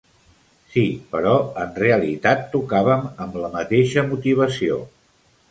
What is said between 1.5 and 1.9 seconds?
en